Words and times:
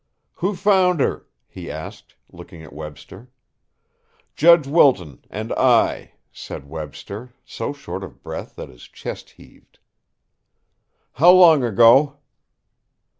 "Who 0.37 0.55
found 0.55 0.99
her?" 0.99 1.27
he 1.47 1.69
asked, 1.69 2.15
looking 2.31 2.63
at 2.63 2.73
Webster. 2.73 3.29
"Judge 4.35 4.65
Wilton 4.65 5.23
and 5.29 5.53
I," 5.53 6.13
said 6.31 6.67
Webster, 6.67 7.35
so 7.45 7.71
short 7.71 8.03
of 8.03 8.23
breath 8.23 8.55
that 8.55 8.69
his 8.69 8.87
chest 8.87 9.29
heaved. 9.37 9.77
"How 11.11 11.29
long 11.31 11.63
ago?" 11.63 12.17